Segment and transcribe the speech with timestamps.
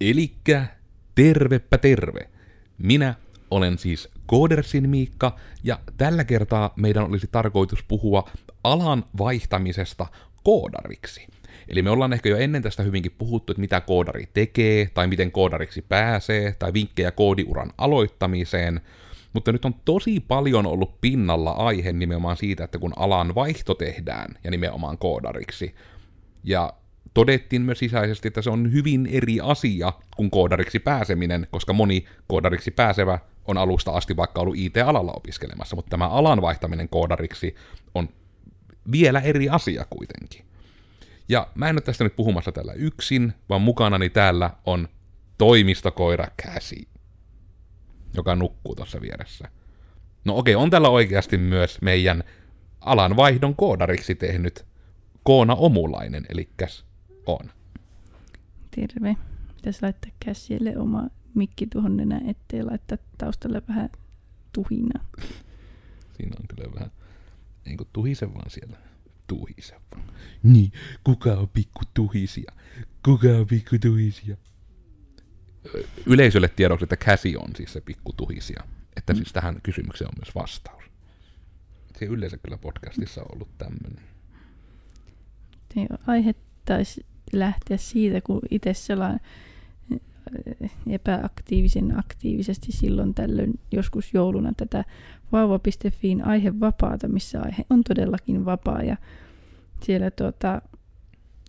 [0.00, 0.66] Elikkä
[1.14, 2.28] tervepä terve.
[2.78, 3.14] Minä
[3.50, 8.30] olen siis Koodersin Miikka, ja tällä kertaa meidän olisi tarkoitus puhua
[8.64, 10.06] alan vaihtamisesta
[10.44, 11.26] koodariksi.
[11.68, 15.32] Eli me ollaan ehkä jo ennen tästä hyvinkin puhuttu, että mitä koodari tekee, tai miten
[15.32, 18.80] koodariksi pääsee, tai vinkkejä koodiuran aloittamiseen,
[19.32, 24.38] mutta nyt on tosi paljon ollut pinnalla aihe nimenomaan siitä, että kun alan vaihto tehdään,
[24.44, 25.74] ja nimenomaan koodariksi,
[26.44, 26.72] ja
[27.14, 32.70] todettiin myös sisäisesti, että se on hyvin eri asia kuin koodariksi pääseminen, koska moni koodariksi
[32.70, 37.54] pääsevä on alusta asti vaikka ollut IT-alalla opiskelemassa, mutta tämä alan vaihtaminen koodariksi
[37.94, 38.08] on
[38.92, 40.44] vielä eri asia kuitenkin.
[41.28, 44.88] Ja mä en ole tästä nyt puhumassa tällä yksin, vaan mukanani täällä on
[45.38, 46.88] toimistokoira Käsi,
[48.14, 49.48] joka nukkuu tuossa vieressä.
[50.24, 52.24] No okei, on tällä oikeasti myös meidän
[52.80, 54.66] alan vaihdon koodariksi tehnyt
[55.22, 56.48] Koona Omulainen, eli
[57.26, 57.50] on.
[58.70, 59.16] Terve.
[59.56, 63.90] Pitäisi laittaa käsille oma mikki tuohon nenä ettei laittaa taustalle vähän
[64.52, 65.04] tuhinaa.
[66.16, 66.90] Siinä on kyllä vähän,
[67.64, 68.76] niin kuin tuhise vaan siellä.
[69.26, 70.06] Tuhise vaan.
[70.42, 70.72] Niin,
[71.04, 72.52] kuka on pikku tuhisia?
[73.04, 74.36] Kuka on pikku tuhisia?
[76.06, 78.62] Yleisölle tiedoksi, että käsi on siis se pikku tuhisia.
[78.96, 79.16] Että mm.
[79.16, 80.84] siis tähän kysymykseen on myös vastaus.
[81.98, 84.04] Se yleensä kyllä podcastissa on ollut tämmöinen.
[86.06, 87.06] Aihe taisi
[87.38, 89.20] lähteä siitä, kun itse sellainen
[90.60, 94.84] eh, epäaktiivisen aktiivisesti silloin tällöin joskus jouluna tätä
[95.32, 98.82] vauva.fiin aihevapaata, missä aihe on todellakin vapaa.
[98.82, 98.96] Ja
[99.82, 100.62] siellä tuota,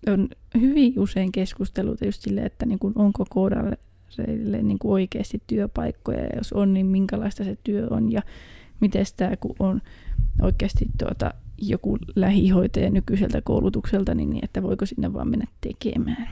[0.08, 0.30] on
[0.61, 3.78] hyvin usein keskusteluita just sille, että niin kuin onko koodalle
[4.63, 8.22] niin kuin oikeasti työpaikkoja ja jos on, niin minkälaista se työ on ja
[8.80, 9.81] miten tämä kun on
[10.41, 16.29] oikeasti tuota, joku lähihoitaja nykyiseltä koulutukselta, niin, niin että voiko sinne vaan mennä tekemään.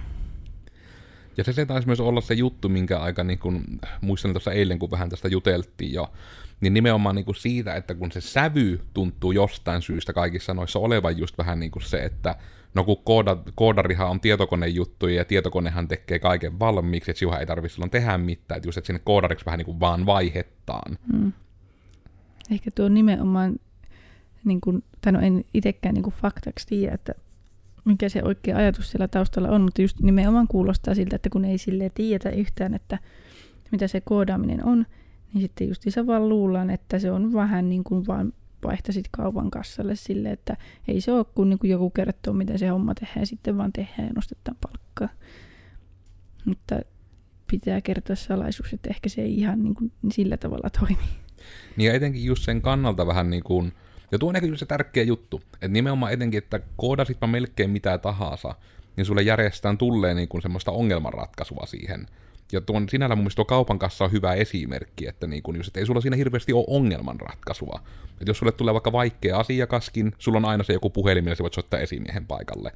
[1.38, 3.64] Ja se, se taisi myös olla se juttu, minkä aika, niin kun,
[4.02, 6.12] muistan tuossa eilen, kun vähän tästä juteltiin jo,
[6.62, 11.18] niin nimenomaan niin kuin siitä, että kun se sävy tuntuu jostain syystä kaikissa noissa olevan
[11.18, 12.36] just vähän niin kuin se, että
[12.74, 17.74] no kun kooda, koodarihan on tietokonejuttu ja tietokonehan tekee kaiken valmiiksi, että sinun ei tarvitse
[17.74, 20.98] silloin tehdä mitään, että just että sinne koodariksi vähän niin kuin vaan vaihettaan.
[21.12, 21.32] Hmm.
[22.52, 23.56] Ehkä tuo nimenomaan
[24.46, 27.14] niin kuin, tai no en itsekään niin faktaksi tiedä, että
[27.86, 31.58] mikä se oikea ajatus siellä taustalla on, mutta just nimenomaan kuulostaa siltä, että kun ei
[31.58, 33.00] sille tiedetä yhtään, että
[33.72, 34.86] mitä se koodaaminen on,
[35.34, 38.34] niin sitten just isä vaan luullaan, että se on vähän niin kuin vaan
[38.66, 42.68] vaihtasit kaupan kassalle sille, että ei se ole kun niin kuin joku kertoo, miten se
[42.68, 45.18] homma tehdään ja sitten vaan tehdään ja nostetaan palkkaa.
[46.46, 46.80] Mutta
[47.52, 51.10] pitää kertoa salaisuus, että ehkä se ei ihan niin kuin sillä tavalla toimi.
[51.78, 53.74] Niin ja etenkin just sen kannalta vähän niin kuin,
[54.14, 58.56] ja tuo on ehkä se tärkeä juttu, että nimenomaan etenkin, että koodasitpa melkein mitä tahansa,
[58.96, 62.08] niin sulle järjestetään tulee niin kuin semmoista ongelmanratkaisua siihen.
[62.52, 65.68] Ja tuon sinällä mun mielestä tuo kaupan kanssa on hyvä esimerkki, että, niin kuin just,
[65.68, 67.80] että ei sulla siinä hirveästi ole ongelmanratkaisua.
[68.12, 71.44] Että jos sulle tulee vaikka vaikea asiakaskin, sulla on aina se joku puhelin, millä sä
[71.44, 72.72] voit soittaa esimiehen paikalle.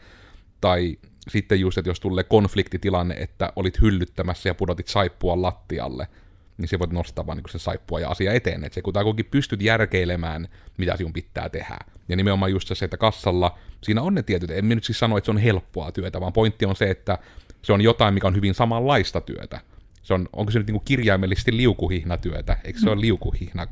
[0.61, 6.07] Tai sitten just, että jos tulee konfliktitilanne, että olit hyllyttämässä ja pudotit saippua lattialle,
[6.57, 8.63] niin se voit nostaa vaan niin se saippua ja asia eteen.
[8.63, 10.47] Että se kuitenkin pystyt järkeilemään,
[10.77, 11.77] mitä sinun pitää tehdä.
[12.09, 15.25] Ja nimenomaan just se, että kassalla, siinä on ne tietyt, en nyt siis sano, että
[15.25, 17.17] se on helppoa työtä, vaan pointti on se, että
[17.61, 19.61] se on jotain, mikä on hyvin samanlaista työtä.
[20.03, 22.57] Se on, onko se nyt niin liukuvihna liukuhihnatyötä?
[22.63, 23.67] Eikö se ole liukuhihna?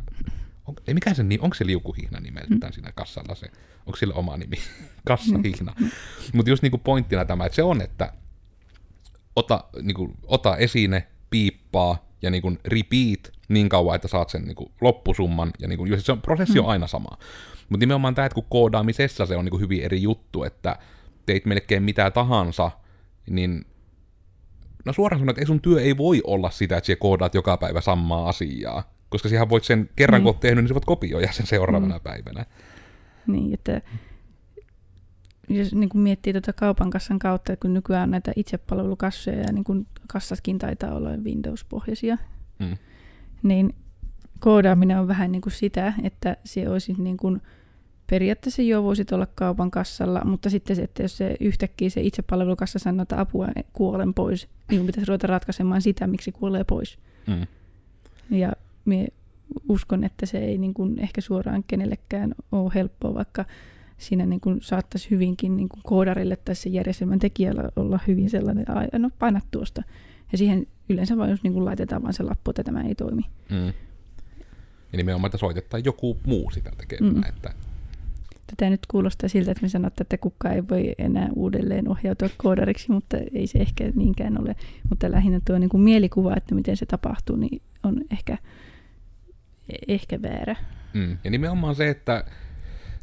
[0.66, 3.48] On, ei mikä se, onko se liukuhihna nimeltään siinä kassalla se?
[3.86, 4.58] Onko sillä oma nimi?
[5.08, 5.76] Kassahihna.
[6.34, 8.14] Mutta just niin pointtina tämä, että se on, että
[9.36, 14.42] ota, niin kuin, ota esine, piippaa, ja niin kuin repeat niin kauan, että saat sen
[14.42, 16.70] niin kuin loppusumman, ja niin kuin, se on, prosessi on mm.
[16.70, 17.18] aina sama.
[17.70, 20.76] Mutta nimenomaan tämä, että kun koodaamisessa se on niin kuin hyvin eri juttu, että
[21.26, 22.72] teit melkein mitä tahansa,
[23.30, 23.66] niin
[24.86, 27.58] no suoraan sanoen, että ei sun työ ei voi olla sitä, että sä koodaat joka
[27.58, 30.24] päivä samaa asiaa, koska siihen voit sen kerran, mm.
[30.24, 32.04] kun oot tehnyt, niin sä voit kopioida sen seuraavana mm.
[32.04, 32.46] päivänä.
[33.28, 33.82] Niin, että
[35.50, 39.64] jos niin kuin miettii tuota kaupan kassan kautta, kun nykyään on näitä itsepalvelukassoja ja niin
[39.64, 42.18] kuin kassatkin taitaa olla Windows-pohjaisia,
[42.60, 42.78] mm.
[43.44, 43.76] niin
[44.40, 47.42] koodaaminen on vähän niin kuin sitä, että se olisi niin kuin,
[48.10, 52.80] periaatteessa jo voisit olla kaupan kassalla, mutta sitten se, että jos se yhtäkkiä se itsepalvelukassa
[52.80, 57.00] sanoo, että apua, kuolen pois, niin pitäisi ruveta ratkaisemaan sitä, miksi kuolee pois.
[57.28, 57.48] Mm.
[58.38, 58.54] Ja
[58.86, 59.08] minä
[59.70, 63.46] uskon, että se ei niin kuin ehkä suoraan kenellekään ole helppoa, vaikka
[63.98, 68.66] siinä niin kuin saattaisi hyvinkin niin kuin koodarille tai se järjestelmän tekijällä olla hyvin sellainen,
[68.84, 69.84] että no paina tuosta.
[70.32, 73.22] Ja siihen yleensä vain jos niin kuin laitetaan vain se lappu, että tämä ei toimi.
[73.50, 73.74] Mm.
[74.92, 77.16] Ja nimenomaan, että soitetaan joku muu sitä tekemään.
[77.16, 77.24] Mm.
[77.30, 77.54] Että...
[78.48, 82.92] tätä nyt kuulostaa siltä, että me sanotaan, että kukaan ei voi enää uudelleen ohjautua koodariksi,
[82.92, 84.56] mutta ei se ehkä niinkään ole.
[84.90, 88.38] Mutta lähinnä tuo niin kuin mielikuva, että miten se tapahtuu, niin on ehkä,
[89.88, 90.56] ehkä väärä.
[90.94, 91.18] Mm.
[91.24, 92.26] Ja nimenomaan se, että,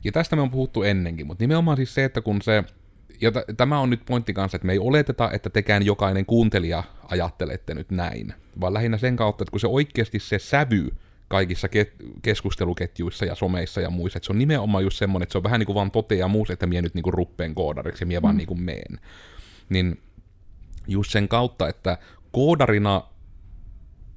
[0.04, 2.64] ja tästä me on puhuttu ennenkin, mutta nimenomaan siis se, että kun se,
[3.20, 6.82] ja t- tämä on nyt pointti kanssa, että me ei oleteta, että tekään jokainen kuuntelija
[7.08, 10.90] ajattelette nyt näin, vaan lähinnä sen kautta, että kun se oikeasti se sävy
[11.28, 15.38] kaikissa ke- keskusteluketjuissa ja someissa ja muissa, että se on nimenomaan just semmoinen, että se
[15.38, 18.06] on vähän niin kuin vaan toteaa muus, että mie nyt niin kuin ruppeen koodariksi ja
[18.06, 18.22] mie mm.
[18.22, 19.00] vaan niin kuin meen.
[19.68, 20.00] Niin
[20.88, 21.98] just sen kautta, että
[22.32, 23.02] koodarina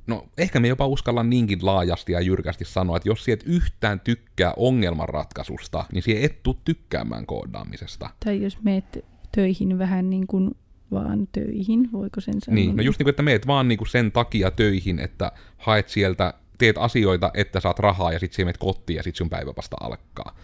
[0.07, 4.54] no ehkä me jopa uskallan niinkin laajasti ja jyrkästi sanoa, että jos siet yhtään tykkää
[4.57, 8.10] ongelmanratkaisusta, niin sie et tuu tykkäämään koodaamisesta.
[8.25, 10.52] Tai jos meet töihin vähän niin kuin
[10.92, 12.56] vaan töihin, voiko sen sanoa?
[12.56, 15.90] Niin, no just niin kuin, että meet vaan niin kuin sen takia töihin, että haet
[15.90, 19.78] sieltä, teet asioita, että saat rahaa ja sitten meet kotiin ja sitten sun päivä vasta
[19.80, 20.36] alkaa.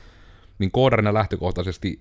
[0.60, 2.00] Niin koodarina lähtökohtaisesti,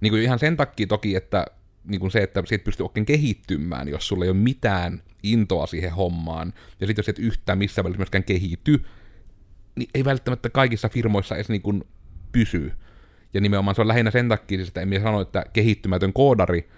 [0.00, 1.46] niin kuin ihan sen takia toki, että
[1.88, 5.92] niin kuin se, että siitä pystyy oikein kehittymään, jos sulla ei ole mitään intoa siihen
[5.92, 8.84] hommaan, ja sitten jos et yhtään missään välissä myöskään kehity,
[9.76, 11.84] niin ei välttämättä kaikissa firmoissa edes niin kuin
[12.32, 12.72] pysy.
[13.34, 16.68] Ja nimenomaan se on lähinnä sen takia, että en sano, että kehittymätön koodari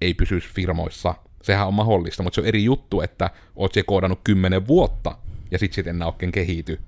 [0.00, 1.14] ei pysy firmoissa.
[1.42, 5.18] Sehän on mahdollista, mutta se on eri juttu, että oot siellä koodannut kymmenen vuotta,
[5.50, 6.80] ja sit sit enää oikein kehity.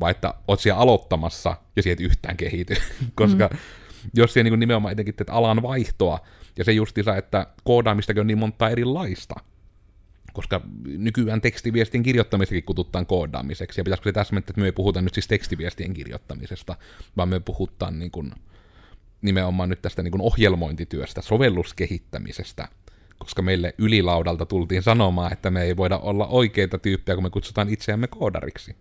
[0.00, 2.74] Vai että oot siellä aloittamassa, ja sieltä yhtään kehity.
[3.14, 3.58] Koska mm.
[4.14, 6.18] jos siellä niin nimenomaan etenkin teet alan vaihtoa,
[6.60, 9.34] ja se justiinsa, että koodaamistakin on niin monta erilaista,
[10.32, 15.14] koska nykyään tekstiviestin kirjoittamistakin kututtaan koodaamiseksi, ja pitäisikö se täsmentää, että me ei puhuta nyt
[15.14, 16.76] siis tekstiviestien kirjoittamisesta,
[17.16, 18.32] vaan me puhutaan niin kuin,
[19.22, 22.68] nimenomaan nyt tästä niin kuin ohjelmointityöstä, sovelluskehittämisestä,
[23.18, 27.68] koska meille ylilaudalta tultiin sanomaan, että me ei voida olla oikeita tyyppejä, kun me kutsutaan
[27.68, 28.76] itseämme koodariksi.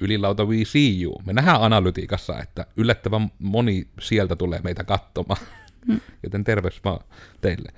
[0.00, 1.22] Ylilauta we see you.
[1.26, 5.40] Me nähdään analytiikassa, että yllättävän moni sieltä tulee meitä katsomaan.
[5.88, 6.00] Mm.
[6.22, 7.00] Joten terveys vaan
[7.40, 7.72] teille.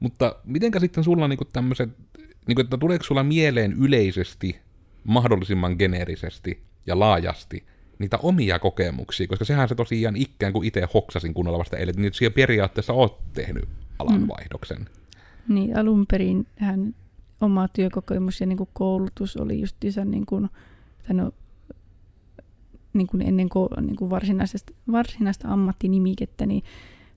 [0.00, 1.90] Mutta mitenkä sitten sulla niinku tämmöiset,
[2.46, 4.58] niinku, että tuleeko sulla mieleen yleisesti,
[5.04, 7.66] mahdollisimman geneerisesti ja laajasti
[7.98, 12.14] niitä omia kokemuksia, koska sehän se tosiaan ikään kuin itse hoksasin kunnolla vasta eilen, niin
[12.14, 13.68] siellä periaatteessa oot tehnyt
[13.98, 14.78] alanvaihdoksen.
[14.78, 15.54] Mm.
[15.54, 16.94] Niin, alun perin hän
[17.40, 20.48] oma työkokemus ja niin kuin koulutus oli just niin kuin,
[21.08, 21.32] no,
[22.92, 23.48] niin kuin ennen
[23.80, 26.64] niin kuin varsinaisesta, varsinaista ammattinimikettä, niin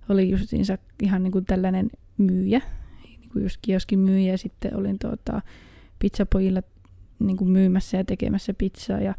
[0.09, 2.61] oli justiinsa ihan niin kuin tällainen myyjä,
[3.03, 5.41] niin kuin just kioskin myyjä, ja sitten olin tuota,
[5.99, 6.61] pizzapojilla
[7.19, 9.15] niin kuin myymässä ja tekemässä pizzaa, ja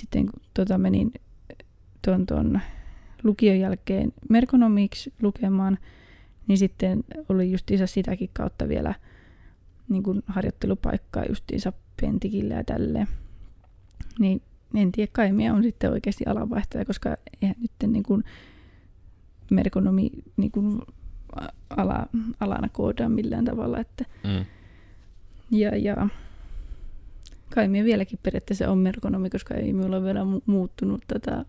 [0.00, 1.12] sitten kun tuota, menin
[2.04, 2.60] tuon, tuon
[3.22, 5.78] lukion jälkeen merkonomiksi lukemaan,
[6.46, 8.94] niin sitten oli justiinsa sitäkin kautta vielä
[9.88, 13.08] niin kuin harjoittelupaikkaa justiinsa Pentikille ja tälleen.
[14.18, 14.42] Niin
[14.74, 18.24] en tiedä, kai on sitten oikeasti alanvaihtaja, koska eihän nyt niin kuin
[19.50, 20.80] merkonomi niin kuin
[21.70, 22.06] ala,
[22.40, 23.80] alana koodaa millään tavalla.
[23.80, 24.44] Että, mm.
[25.50, 26.08] ja, ja
[27.54, 31.44] kai minä vieläkin periaatteessa on merkonomi, koska ei minulla ole vielä mu- muuttunut tätä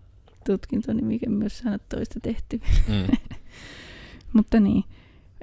[0.46, 2.60] tutkintoa, niin mikä myös saada toista tehty.
[2.88, 3.16] Mm.
[4.36, 4.84] Mutta niin,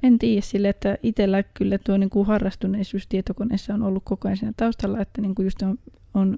[0.04, 4.38] en tiedä sille, että itsellä kyllä tuo niin kuin harrastuneisuus tietokoneessa on ollut koko ajan
[4.38, 5.80] siinä taustalla, että niin kuin just on,
[6.14, 6.38] on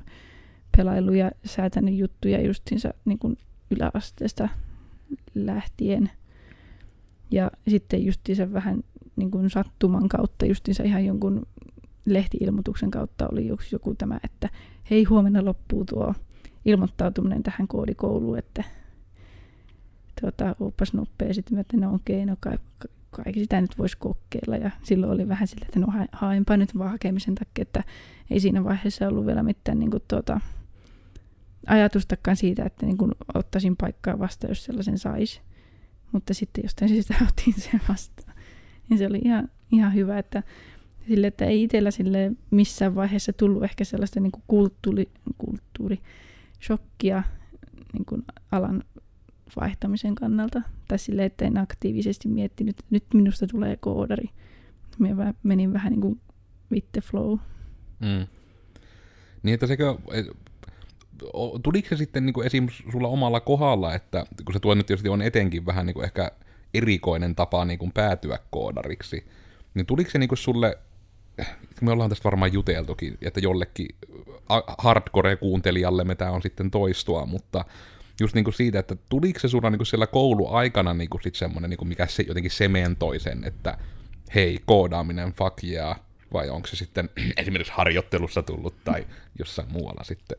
[0.78, 3.38] pelailu ja säätänyt juttuja justiinsa niin kuin
[3.72, 4.50] yläasteesta
[5.36, 6.12] lähtien.
[7.31, 8.84] Ja sitten justiinsa vähän
[9.16, 11.46] niin kuin sattuman kautta, justiinsa ihan jonkun
[12.06, 14.50] lehtiilmoituksen kautta oli joku, tämä, että
[14.92, 16.14] hei huomenna loppuu tuo
[16.66, 18.64] ilmoittautuminen tähän koodikouluun, että
[20.21, 21.33] tuota, oppas nopea.
[21.33, 22.57] Sitten mä että no okei, okay, no kai,
[23.12, 24.57] kaikki sitä nyt voisi kokeilla.
[24.57, 27.83] Ja silloin oli vähän sille, että no haenpa nyt vaan hakemisen takia, että
[28.30, 30.42] ei siinä vaiheessa ollut vielä mitään niin kuin, tuota,
[31.68, 35.42] ajatustakaan siitä, että niin kuin ottaisin paikkaa vasta, jos sellaisen saisi.
[36.12, 38.38] Mutta sitten jostain syystä otin sen vastaan.
[38.90, 40.44] Niin se oli ihan, ihan hyvä, että,
[41.07, 46.00] sille, että ei itsellä sille missään vaiheessa tullut ehkä sellaista niin kuin kulttuuri, kulttuuri
[46.64, 47.24] shokkia
[47.94, 48.84] niin kuin alan
[49.56, 50.62] vaihtamisen kannalta.
[50.88, 54.30] Tai sille, että en aktiivisesti miettinyt, että nyt minusta tulee koodari.
[55.00, 56.22] Minä menin vähän niin kuin
[56.72, 57.38] with the flow.
[58.00, 58.28] Mm.
[59.44, 59.95] Niin, että sekö,
[61.64, 62.68] tuliko se sitten niin esim.
[62.92, 66.31] sulla omalla kohdalla, että kun se tuo nyt tietysti on etenkin vähän niin ehkä
[66.74, 69.26] erikoinen tapa niin kuin päätyä koodariksi,
[69.74, 70.78] niin tuliko se niin kuin sulle,
[71.81, 73.88] me ollaan tästä varmaan juteltukin, että jollekin
[74.78, 77.66] hardcore-kuuntelijalle me tämä on sitten toistua, mutta
[78.22, 81.36] just niin kuin siitä, että tuliko se sulla niin kuin siellä kouluaikana niin kuin sit
[81.36, 83.78] semmoinen, niin kuin mikä se jotenkin sementoi sen, että
[84.36, 86.00] hei, koodaaminen, fuck yeah,
[86.34, 89.07] vai onko se sitten esimerkiksi harjoittelussa tullut tai
[89.40, 90.38] jossain muualla sitten?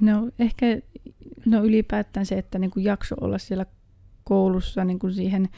[0.00, 0.80] No ehkä
[1.46, 3.66] No ylipäätään se, että niin kuin jakso olla siellä
[4.24, 5.48] koulussa niin kuin siihen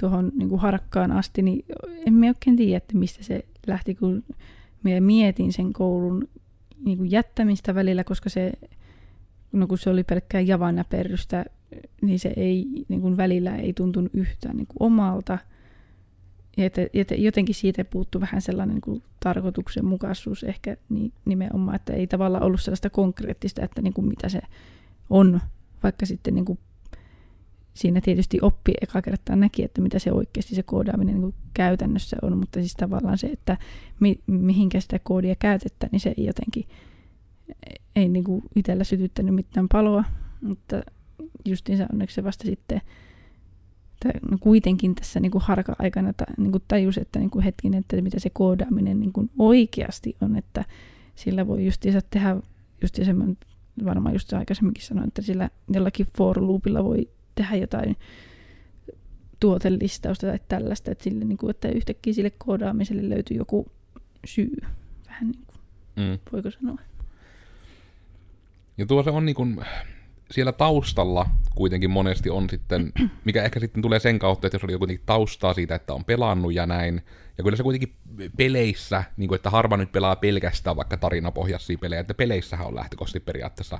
[0.00, 1.64] tuohon niin kuin harkkaan asti, niin
[2.06, 4.24] en mä oikein tiedä, että mistä se lähti, kun
[4.82, 6.28] minä mietin sen koulun
[6.84, 8.52] niin kuin jättämistä välillä, koska se,
[9.52, 11.44] no kun se oli pelkkää javanäperrystä,
[12.02, 15.38] niin se ei niin kuin välillä ei tuntunut yhtään niin kuin omalta.
[16.56, 22.06] Että, että jotenkin siitä puuttu vähän sellainen niin kuin tarkoituksenmukaisuus ehkä niin, nimenomaan, että ei
[22.06, 24.40] tavallaan ollut sellaista konkreettista, että niin kuin mitä se
[25.10, 25.40] on,
[25.82, 26.58] vaikka sitten niin kuin
[27.74, 32.16] siinä tietysti oppi eka kertaa näki, että mitä se oikeasti se koodaaminen niin kuin käytännössä
[32.22, 33.56] on, mutta siis tavallaan se, että
[34.00, 36.64] mi, mihinkä sitä koodia käytetään, niin se ei jotenkin
[37.96, 40.04] ei niin kuin itsellä sytyttänyt mitään paloa,
[40.40, 40.82] mutta
[41.44, 42.80] justiinsa onneksi se vasta sitten
[44.04, 47.74] että no kuitenkin tässä niin kuin harka-aikana ta, niin kuin tajus, että niin kuin hetkin,
[47.74, 50.64] että mitä se koodaaminen niin kuin oikeasti on, että
[51.14, 52.36] sillä voi justiinsa tehdä,
[52.82, 53.38] just semmoinen,
[53.84, 57.96] varmaan just aikaisemminkin sanoin, että sillä jollakin for loopilla voi tehdä jotain
[59.40, 63.66] tuotelistausta tai tällaista, että, sille, niin kuin, että yhtäkkiä sille koodaamiselle löytyy joku
[64.24, 64.56] syy,
[65.08, 65.58] vähän niin kuin,
[65.96, 66.18] mm.
[66.32, 66.78] voiko sanoa.
[68.78, 69.64] Ja tuo se on niin kuin,
[70.30, 72.92] siellä taustalla kuitenkin monesti on sitten,
[73.24, 76.54] mikä ehkä sitten tulee sen kautta, että jos oli joku taustaa siitä, että on pelannut
[76.54, 77.02] ja näin,
[77.38, 77.94] ja kyllä se kuitenkin
[78.36, 83.20] peleissä, niin kuin, että harva nyt pelaa pelkästään vaikka tarinapohjaisia pelejä, että peleissähän on lähtökohtaisesti
[83.20, 83.78] periaatteessa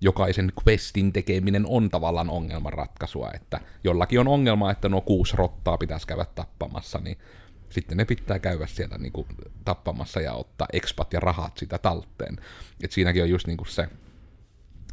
[0.00, 6.06] jokaisen questin tekeminen on tavallaan ongelmanratkaisua, että jollakin on ongelma, että nuo kuusi rottaa pitäisi
[6.06, 7.18] käydä tappamassa, niin
[7.70, 9.26] sitten ne pitää käydä siellä niin kuin,
[9.64, 12.36] tappamassa ja ottaa expat ja rahat sitä talteen.
[12.82, 13.88] Et siinäkin on just niin kuin se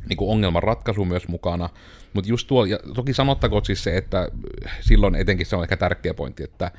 [0.09, 1.69] niin kuin ongelman ratkaisu myös mukana.
[2.13, 4.29] Mutta just tuo, ja toki sanottakoon siis se, että
[4.81, 6.71] silloin etenkin se on ehkä tärkeä pointti, että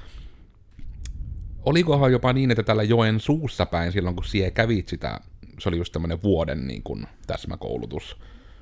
[1.64, 5.20] olikohan jopa niin, että tällä joen suussa päin silloin, kun sie kävit sitä,
[5.58, 8.16] se oli just tämmöinen vuoden niin kuin, täsmäkoulutus,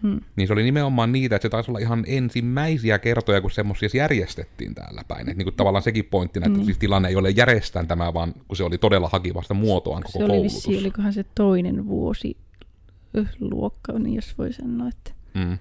[0.05, 0.21] Hmm.
[0.37, 4.75] Niin se oli nimenomaan niitä, että se taisi olla ihan ensimmäisiä kertoja, kun semmoisia järjestettiin
[4.75, 5.21] täällä päin.
[5.21, 6.65] Että niin kuin tavallaan sekin pointtina, että hmm.
[6.65, 10.19] siis tilanne ei ole järjestään tämä, vaan kun se oli todella hakivasta muotoaan koko se
[10.19, 10.67] koulutus.
[10.67, 12.37] Oli vissi, olikohan se toinen vuosi
[13.41, 15.11] luokka, niin jos voi sanoa, että...
[15.35, 15.59] Mm.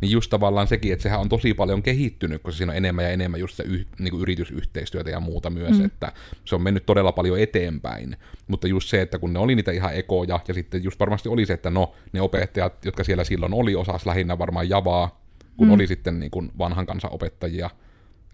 [0.00, 3.10] Niin just tavallaan sekin, että sehän on tosi paljon kehittynyt, koska siinä on enemmän ja
[3.10, 5.84] enemmän just se yh, niin kuin yritysyhteistyötä ja muuta myös, mm.
[5.84, 6.12] että
[6.44, 8.16] se on mennyt todella paljon eteenpäin.
[8.48, 11.46] Mutta just se, että kun ne oli niitä ihan ekoja, ja sitten just varmasti oli
[11.46, 15.20] se, että no, ne opettajat, jotka siellä silloin oli, osas lähinnä varmaan javaa,
[15.56, 15.74] kun mm.
[15.74, 17.70] oli sitten niin kuin vanhan kansan opettajia,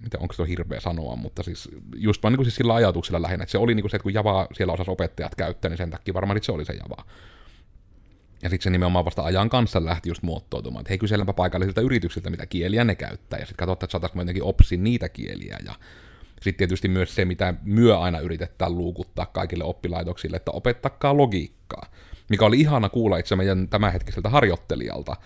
[0.01, 3.23] mitä onko se on hirveä sanoa, mutta siis just vaan niin kuin siis sillä ajatuksella
[3.23, 5.79] lähinnä, että se oli niin kuin se, että kun Javaa siellä osas opettajat käyttää, niin
[5.79, 7.05] sen takia varmaan se oli se Javaa.
[8.43, 12.31] Ja sitten se nimenomaan vasta ajan kanssa lähti just muottoutumaan, että hei kyselläpä paikallisilta yrityksiltä,
[12.31, 15.75] mitä kieliä ne käyttää, ja sitten katsotaan, että saataisiinko jotenkin opsin niitä kieliä, ja
[16.43, 21.87] sitten tietysti myös se, mitä myö aina yritetään luukuttaa kaikille oppilaitoksille, että opettakaa logiikkaa,
[22.29, 25.17] mikä oli ihana kuulla itse meidän tämänhetkiseltä harjoittelijalta,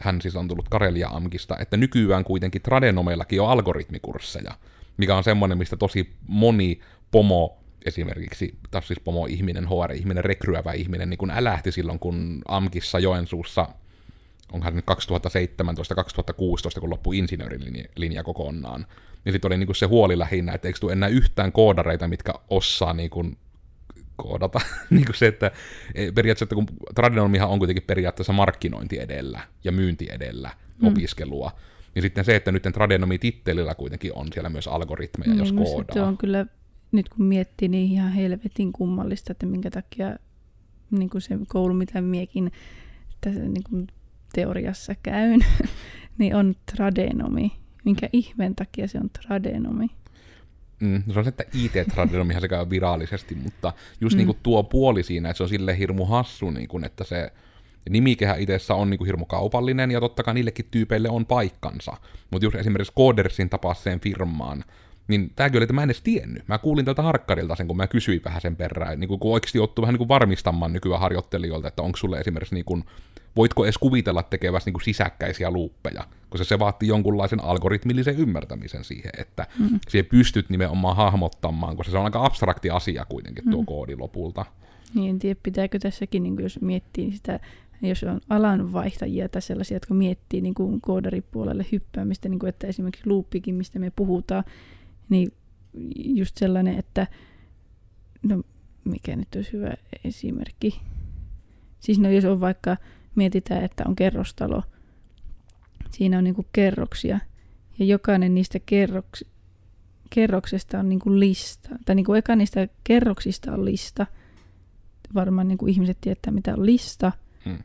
[0.00, 4.54] hän siis on tullut Karelia Amkista, että nykyään kuitenkin tradenomeillakin on algoritmikursseja,
[4.96, 6.80] mikä on semmoinen, mistä tosi moni
[7.10, 13.68] pomo esimerkiksi, taas siis pomo-ihminen, HR-ihminen, rekryävä ihminen, niin kun älähti silloin, kun Amkissa Joensuussa,
[14.52, 14.84] onhan nyt
[16.76, 18.86] 2017-2016, kun loppui insinöörilinja kokonaan,
[19.24, 22.32] niin sitten oli niin kuin se huoli lähinnä, että eikö tule enää yhtään koodareita, mitkä
[22.50, 23.36] osaa niin kuin
[24.16, 24.60] koodata.
[24.90, 25.50] niin kuin se, että
[25.94, 30.88] e, periaatteessa, että kun tradenomihan on kuitenkin periaatteessa markkinointi edellä ja myynti edellä mm.
[30.88, 31.50] opiskelua,
[31.94, 35.94] niin sitten se, että nyt tradenomi-tittelillä kuitenkin on siellä myös algoritmeja, mm, jos koodaa.
[35.94, 36.46] Se on kyllä
[36.94, 40.16] nyt kun miettii, niin ihan helvetin kummallista, että minkä takia
[40.90, 42.52] niin kuin se koulu, mitä miekin
[43.20, 43.86] tässä niin kuin
[44.32, 45.40] teoriassa käyn,
[46.18, 47.52] niin on tradenomi.
[47.84, 49.86] Minkä ihmeen takia se on tradenomi?
[50.80, 54.16] Mm, se on se, että IT-tradenomihan se käy virallisesti, mutta just mm.
[54.16, 57.32] niin kuin tuo puoli siinä, että se on sille hirmu hassu, niin kuin, että se
[57.90, 61.96] nimikehä itsessä on niin kuin hirmu kaupallinen, ja totta kai niillekin tyypeille on paikkansa.
[62.30, 64.64] Mutta just esimerkiksi Codersin tapaiseen firmaan,
[65.08, 66.48] niin tämäkin oli, että mä en edes tiennyt.
[66.48, 69.82] Mä kuulin tältä harkkarilta sen, kun mä kysyin vähän sen perään, niin kun oikeasti joutuu
[69.82, 72.84] vähän niin kuin varmistamaan nykyään harjoittelijoilta, että onko sulle esimerkiksi, niin kuin,
[73.36, 79.12] voitko edes kuvitella tekevässä niin kuin sisäkkäisiä luuppeja, koska se vaatii jonkunlaisen algoritmillisen ymmärtämisen siihen,
[79.18, 79.80] että mm.
[79.88, 83.66] siihen pystyt nimenomaan hahmottamaan, koska se on aika abstrakti asia kuitenkin tuo mm.
[83.66, 84.44] koodi lopulta.
[84.94, 87.40] Niin, en tiedä, pitääkö tässäkin, niin jos miettii sitä
[87.82, 93.06] jos on alanvaihtajia tai sellaisia, jotka miettii niin kuin koodaripuolelle hyppäämistä, niin kuin että esimerkiksi
[93.06, 94.44] luuppikin, mistä me puhutaan,
[95.08, 95.32] niin
[95.94, 97.06] just sellainen, että
[98.22, 98.42] no
[98.84, 100.80] mikä nyt olisi hyvä esimerkki.
[101.80, 102.76] Siis no jos on vaikka,
[103.14, 104.62] mietitään, että on kerrostalo,
[105.90, 107.20] siinä on niinku kerroksia,
[107.78, 109.24] ja jokainen niistä kerroks,
[110.10, 114.06] kerroksesta on niinku lista, tai niinku eka niistä kerroksista on lista,
[115.14, 117.12] varmaan niinku ihmiset tietää, mitä on lista,
[117.44, 117.58] hmm.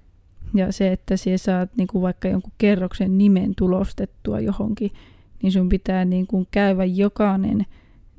[0.53, 4.91] Ja se, että sinä saat niin kuin vaikka jonkun kerroksen nimen tulostettua johonkin,
[5.43, 7.65] niin sun pitää niin kuin käydä jokainen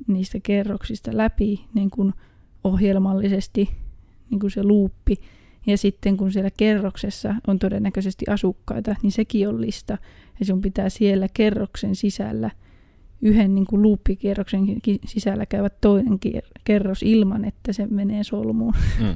[0.07, 2.13] niistä kerroksista läpi niin kuin
[2.63, 3.69] ohjelmallisesti
[4.29, 5.15] niin kuin se luuppi.
[5.67, 9.97] Ja sitten kun siellä kerroksessa on todennäköisesti asukkaita, niin sekin on lista.
[10.39, 12.51] Ja sun pitää siellä kerroksen sisällä,
[13.21, 14.65] yhden niin kuin luuppikierroksen
[15.05, 16.19] sisällä käydä toinen
[16.63, 18.73] kerros ilman, että se menee solmuun.
[18.99, 19.15] Mm.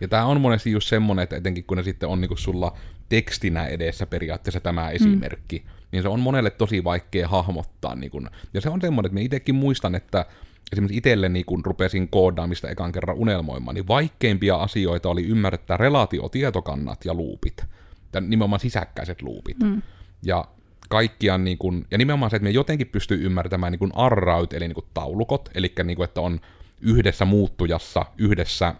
[0.00, 2.76] Ja tämä on monesti just semmoinen, että etenkin kun ne sitten on niinku sulla
[3.08, 5.79] tekstinä edessä periaatteessa tämä esimerkki, mm.
[5.92, 7.94] Niin se on monelle tosi vaikea hahmottaa.
[7.94, 8.22] Niinku,
[8.54, 10.26] ja se on semmoinen, että me itsekin muistan, että
[10.72, 17.04] esimerkiksi itselle niin kun rupesin koodaamista ekan kerran unelmoimaan, niin vaikeimpia asioita oli ymmärtää relaatiotietokannat
[17.04, 17.64] ja luupit.
[18.12, 19.58] Ja nimenomaan sisäkkäiset luupit.
[19.62, 19.82] Mm.
[20.22, 20.44] Ja
[20.88, 24.68] kaikkiaan, niin kun, ja nimenomaan se, että me jotenkin pystyy ymmärtämään niin kun arraut, eli
[24.68, 26.40] niin kun taulukot, eli niin kun, että on
[26.80, 28.74] yhdessä muuttujassa, yhdessä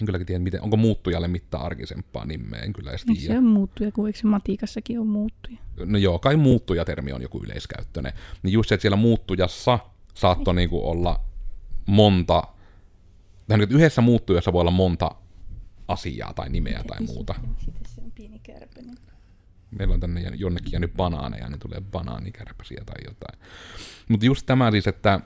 [0.00, 3.20] en kylläkin tiedä, miten, onko muuttujalle mitään arkisempaa nimeä, en kyllä edes tiedä.
[3.20, 5.56] se on muuttuja, kun eikö se matikassakin ole muuttuja?
[5.84, 8.12] No joo, kai muuttuja-termi on joku yleiskäyttöinen.
[8.42, 9.78] Niin just se, että siellä muuttujassa
[10.14, 11.20] saattoi niinku olla
[11.86, 12.42] monta,
[13.48, 15.10] tai niin, yhdessä muuttujassa voi olla monta
[15.88, 17.34] asiaa tai nimeä tai muuta.
[17.86, 18.40] se on pieni.
[18.76, 18.98] Niin-
[19.70, 23.38] Meillä on tänne jonnekin jäänyt banaaneja, niin tulee banaanikärpäsiä tai jotain.
[24.08, 25.20] Mutta just tämä siis, että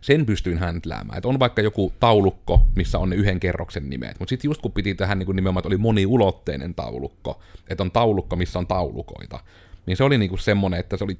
[0.00, 1.18] sen pystyin häntläämään.
[1.18, 4.72] Että on vaikka joku taulukko, missä on ne yhden kerroksen nimet, mutta sitten just kun
[4.72, 9.40] piti tähän niin nimenomaan, että oli moniulotteinen taulukko, että on taulukko, missä on taulukoita,
[9.86, 11.18] niin se oli niin kuin semmoinen, että se oli...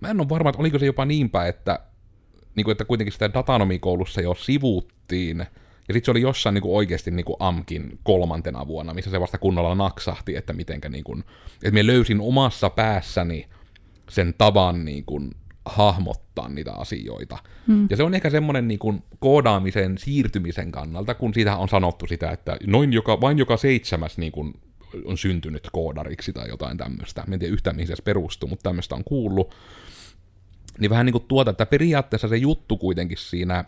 [0.00, 1.80] Mä en ole varma, että oliko se jopa niinpä, että,
[2.54, 5.38] niin kuin, että kuitenkin sitä datanomikoulussa jo sivuuttiin,
[5.88, 9.74] ja sitten se oli jossain niin oikeasti niin AMKin kolmantena vuonna, missä se vasta kunnolla
[9.74, 11.24] naksahti, että mitenkä niin
[11.62, 13.48] että mä löysin omassa päässäni
[14.08, 15.04] sen tavan niin
[15.68, 17.38] hahmottaa niitä asioita.
[17.66, 17.86] Hmm.
[17.90, 22.30] Ja se on ehkä semmoinen niin kuin koodaamisen siirtymisen kannalta, kun siitä on sanottu sitä,
[22.30, 24.54] että noin joka, vain joka seitsemäs niin kuin
[25.04, 27.24] on syntynyt koodariksi tai jotain tämmöistä.
[27.32, 29.54] en tiedä yhtään mihin se perustuu, mutta tämmöistä on kuullut.
[30.78, 33.64] Niin vähän niin kuin tuota, että periaatteessa se juttu kuitenkin siinä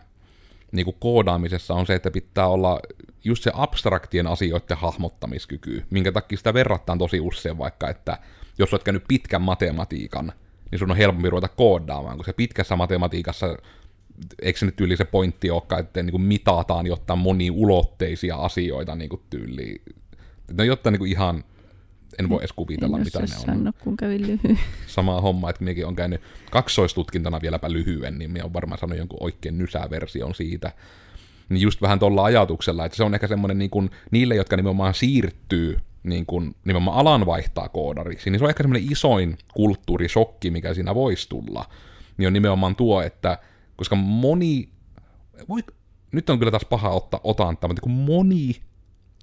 [0.71, 2.79] niin kuin koodaamisessa on se, että pitää olla
[3.23, 8.17] just se abstraktien asioiden hahmottamiskyky, minkä takia sitä verrataan tosi usein vaikka, että
[8.57, 10.33] jos olet käynyt pitkän matematiikan,
[10.71, 13.57] niin sun on helpompi ruveta koodaamaan, koska pitkässä matematiikassa
[14.41, 19.09] eikö se nyt tyyli se pointti olekaan, että niin kuin mitataan jotta moniulotteisia asioita niin
[19.09, 19.81] kuin tyyliin.
[20.53, 21.43] Ne on jotta niin kuin ihan,
[22.19, 23.45] en voi edes kuvitella, en mitä ne on.
[23.45, 24.59] Sano, kun kävin lyhyen.
[24.87, 29.23] Sama homma, että minäkin on käynyt kaksoistutkintana vieläpä lyhyen, niin minä on varmaan sanonut jonkun
[29.23, 30.71] oikein nysää version siitä.
[31.49, 34.93] Niin just vähän tuolla ajatuksella, että se on ehkä semmoinen niin kuin, niille, jotka nimenomaan
[34.93, 40.73] siirtyy niin kuin nimenomaan alan vaihtaa koodariksi, niin se on ehkä semmoinen isoin kulttuurisokki, mikä
[40.73, 41.65] siinä voisi tulla,
[42.17, 43.37] niin on nimenomaan tuo, että
[43.75, 44.69] koska moni,
[45.49, 45.63] voi,
[46.11, 48.61] nyt on kyllä taas paha ottaa otanta, mutta kun moni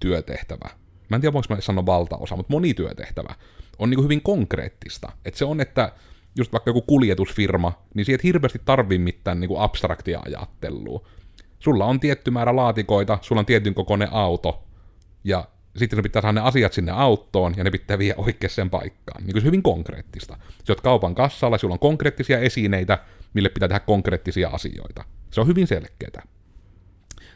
[0.01, 0.69] työtehtävä,
[1.09, 3.35] mä en tiedä voinko mä sanoa valtaosa, mutta moni työtehtävä
[3.79, 5.13] on niin hyvin konkreettista.
[5.25, 5.93] Että se on, että
[6.39, 11.07] just vaikka joku kuljetusfirma, niin siitä hirveästi tarvii mitään niin abstraktia ajattelua.
[11.59, 14.65] Sulla on tietty määrä laatikoita, sulla on tietyn kokoinen auto,
[15.25, 15.45] ja
[15.79, 19.25] sitten sun pitää saada ne asiat sinne autoon, ja ne pitää vie oikeaan paikkaan.
[19.25, 20.37] Niin kuin se hyvin konkreettista.
[20.65, 22.99] Sä oot kaupan kassalla, sulla on konkreettisia esineitä,
[23.35, 25.05] mille pitää tehdä konkreettisia asioita.
[25.31, 26.23] Se on hyvin selkeää.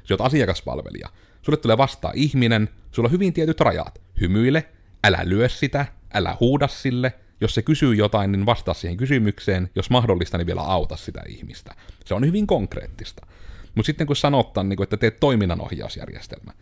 [0.04, 1.08] Sä oot asiakaspalvelija.
[1.42, 4.02] Sulle tulee vastaan ihminen, sulla on hyvin tietyt rajat.
[4.20, 4.68] Hymyile,
[5.04, 9.90] älä lyö sitä, älä huuda sille, jos se kysyy jotain, niin vastaa siihen kysymykseen, jos
[9.90, 11.74] mahdollista, niin vielä auta sitä ihmistä.
[12.04, 13.26] Se on hyvin konkreettista.
[13.74, 16.52] Mutta sitten kun sanottaan, niin että teet toiminnanohjausjärjestelmä,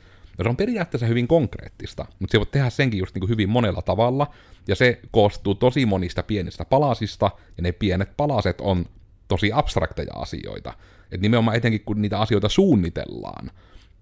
[0.40, 3.48] No se on periaatteessa hyvin konkreettista, mutta se voi tehdä senkin just niin kuin hyvin
[3.48, 4.34] monella tavalla,
[4.68, 8.86] ja se koostuu tosi monista pienistä palasista, ja ne pienet palaset on
[9.28, 10.74] tosi abstrakteja asioita.
[11.12, 13.50] Et nimenomaan etenkin kun niitä asioita suunnitellaan,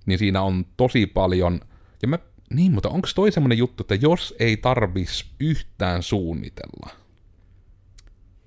[0.06, 1.60] niin siinä on tosi paljon,
[2.02, 2.18] ja mä,
[2.54, 6.90] niin, mutta onko toi semmoinen juttu, että jos ei tarvis yhtään suunnitella,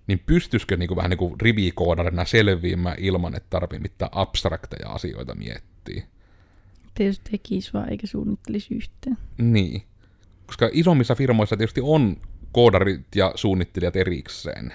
[0.08, 5.36] niin pystyisikö niin kuin vähän niin kuin rivikoodarina selviämään ilman, että tarvii mitään abstrakteja asioita
[5.36, 6.04] miettiä?
[7.00, 9.18] Jos tekisi vaan eikä suunnittelisi yhteen.
[9.38, 9.84] Niin.
[10.46, 12.18] Koska isommissa firmoissa tietysti on
[12.52, 14.74] koodarit ja suunnittelijat erikseen.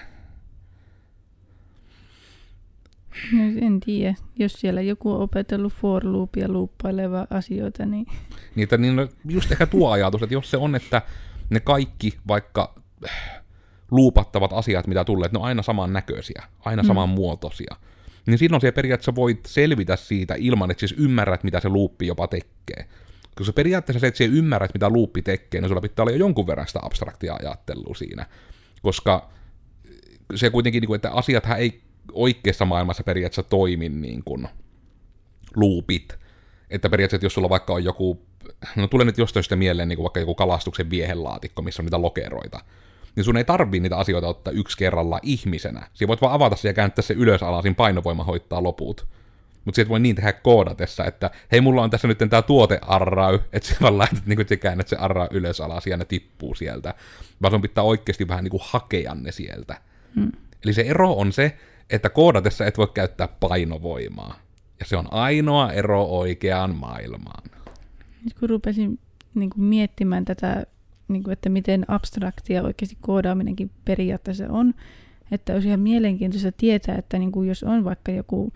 [3.33, 4.15] No, en tiedä.
[4.39, 8.05] Jos siellä joku on opetellut for loopia luuppaileva asioita, niin...
[8.55, 11.01] Niitä, niin no, just ehkä tuo ajatus, että jos se on, että
[11.49, 12.75] ne kaikki vaikka
[13.91, 16.87] luupattavat asiat, mitä tulee, että ne on aina saman näköisiä, aina mm.
[16.87, 17.75] saman muotoisia
[18.27, 22.27] niin silloin se periaatteessa voit selvitä siitä ilman, että siis ymmärrät, mitä se luuppi jopa
[22.27, 22.87] tekee.
[23.35, 26.47] Koska periaatteessa se, että sä ymmärrät, mitä luuppi tekee, niin sulla pitää olla jo jonkun
[26.47, 28.25] verran sitä abstraktia ajattelua siinä.
[28.81, 29.29] Koska
[30.35, 34.47] se kuitenkin, niin että asiathan ei oikeassa maailmassa periaatteessa toimi niin kuin
[35.55, 36.17] luupit.
[36.69, 38.27] Että periaatteessa, jos sulla vaikka on joku
[38.75, 42.01] no tulee nyt jostain sitä mieleen niin kuin vaikka joku kalastuksen viehelaatikko, missä on niitä
[42.01, 42.59] lokeroita,
[43.17, 45.87] niin sun ei tarvii niitä asioita ottaa yksi kerralla ihmisenä.
[45.93, 49.07] Siinä voit vaan avata se ja kääntää se ylös alasin painovoima hoittaa loput.
[49.65, 53.39] Mutta siitä voi niin tehdä koodatessa, että hei, mulla on tässä nyt tämä tuote arrau,
[53.53, 56.93] että sä vaan laitat, niin kuin, käännät se arrau ylös alas ja ne tippuu sieltä.
[57.41, 59.81] Vaan sun pitää oikeasti vähän niin kuin hakea ne sieltä.
[60.15, 60.31] Hmm.
[60.63, 61.57] Eli se ero on se,
[61.89, 64.39] että koodatessa et voi käyttää painovoimaa.
[64.79, 67.43] Ja se on ainoa ero oikeaan maailmaan.
[68.23, 68.99] Nyt kun rupesin
[69.35, 70.65] niin kuin miettimään tätä,
[71.07, 74.73] niin kuin, että miten abstraktia oikeasti koodaaminenkin periaatteessa on,
[75.31, 78.53] että olisi ihan mielenkiintoista tietää, että niin kuin jos on vaikka joku,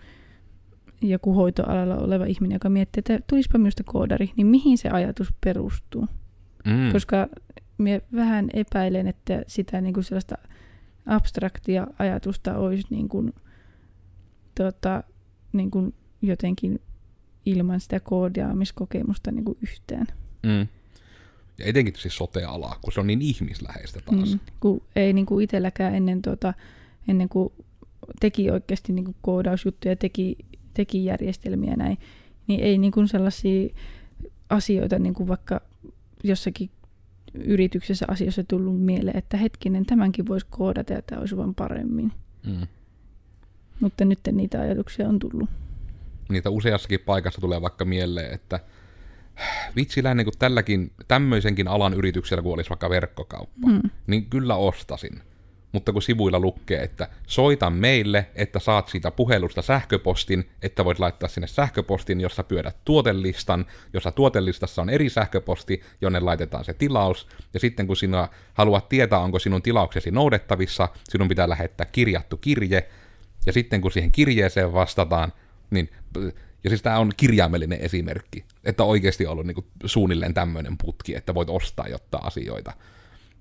[1.00, 6.06] joku hoitoalalla oleva ihminen, joka miettii, että tulispa minusta koodari, niin mihin se ajatus perustuu?
[6.64, 6.92] Mm.
[6.92, 7.28] Koska
[7.78, 10.34] minä vähän epäilen, että sitä niin kuin sellaista
[11.06, 13.34] abstraktia ajatusta olisi niin kuin,
[14.54, 15.04] tota,
[15.52, 16.80] niin kuin jotenkin
[17.46, 20.06] ilman sitä koodaamiskokemusta niin kuin yhteen.
[20.42, 20.68] Mm.
[21.58, 24.32] Ja etenkin siis sote-alaa, kun se on niin ihmisläheistä taas.
[24.32, 26.54] Mm, kun ei niin kuin itselläkään ennen, tota,
[27.08, 27.52] ennen kuin
[28.20, 30.36] teki oikeasti niin kuin koodausjuttuja, teki,
[30.74, 31.98] teki järjestelmiä näin,
[32.46, 33.74] niin ei niin kuin sellaisia
[34.50, 35.60] asioita niin kuin vaikka
[36.24, 36.70] jossakin
[37.34, 42.12] yrityksessä asioissa tullut mieleen, että hetkinen, tämänkin voisi koodata ja tämä olisi vaan paremmin.
[42.46, 42.66] Mm.
[43.80, 45.50] Mutta nyt niitä ajatuksia on tullut.
[46.28, 48.60] Niitä useassakin paikassa tulee vaikka mieleen, että
[49.76, 53.90] vitsillä niin kuin tälläkin, tämmöisenkin alan yrityksellä, kun olisi vaikka verkkokauppa, mm.
[54.06, 55.22] niin kyllä ostasin.
[55.72, 61.28] Mutta kun sivuilla lukee, että soita meille, että saat siitä puhelusta sähköpostin, että voit laittaa
[61.28, 67.60] sinne sähköpostin, jossa pyydät tuotelistan, jossa tuotelistassa on eri sähköposti, jonne laitetaan se tilaus, ja
[67.60, 72.88] sitten kun sinua haluat tietää, onko sinun tilauksesi noudettavissa, sinun pitää lähettää kirjattu kirje,
[73.46, 75.32] ja sitten kun siihen kirjeeseen vastataan,
[75.70, 75.90] niin
[76.64, 81.14] ja siis tämä on kirjaimellinen esimerkki, että oikeasti on ollut niin kuin suunnilleen tämmöinen putki,
[81.14, 82.72] että voit ostaa jotta asioita.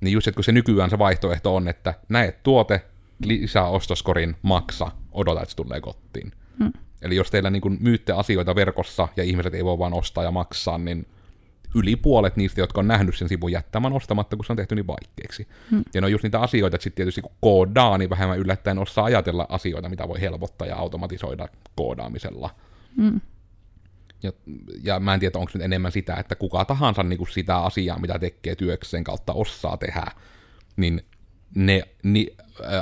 [0.02, 2.82] Niin just, että kun se nykyään se vaihtoehto on, että näet tuote,
[3.26, 6.32] lisää ostoskorin, maksa, odota, että se tulee kotiin.
[6.60, 6.74] Hmm.
[7.02, 10.78] Eli jos teillä niin myytte asioita verkossa ja ihmiset ei voi vaan ostaa ja maksaa,
[10.78, 11.08] niin
[11.76, 14.88] yli puolet niistä, jotka on nähnyt sen sivun jättämään ostamatta, kun se on tehty niin
[14.88, 15.48] vaikeaksi.
[15.72, 15.84] Hmm.
[15.94, 19.06] Ja ne on just niitä asioita, että sitten tietysti kun koodaa, niin vähemmän yllättäen osaa
[19.06, 22.50] ajatella asioita, mitä voi helpottaa ja automatisoida koodaamisella.
[22.98, 23.22] Hmm.
[24.24, 24.32] Ja,
[24.84, 28.00] ja mä en tiedä, onko nyt enemmän sitä, että kuka tahansa niin kuin sitä asiaa,
[28.00, 30.06] mitä tekee työkseen kautta osaa tehdä,
[30.78, 31.02] niin
[31.56, 32.28] ne ni,